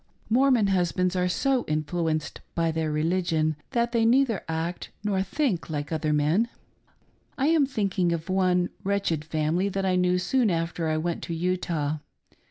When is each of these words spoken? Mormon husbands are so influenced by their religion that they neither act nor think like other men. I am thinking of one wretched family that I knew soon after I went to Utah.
Mormon 0.31 0.65
husbands 0.65 1.15
are 1.15 1.29
so 1.29 1.63
influenced 1.67 2.41
by 2.55 2.71
their 2.71 2.91
religion 2.91 3.55
that 3.69 3.91
they 3.91 4.03
neither 4.03 4.43
act 4.49 4.89
nor 5.03 5.21
think 5.21 5.69
like 5.69 5.91
other 5.91 6.11
men. 6.11 6.49
I 7.37 7.49
am 7.49 7.67
thinking 7.67 8.11
of 8.11 8.27
one 8.27 8.71
wretched 8.83 9.23
family 9.23 9.69
that 9.69 9.85
I 9.85 9.95
knew 9.97 10.17
soon 10.17 10.49
after 10.49 10.87
I 10.87 10.97
went 10.97 11.21
to 11.25 11.35
Utah. 11.35 11.97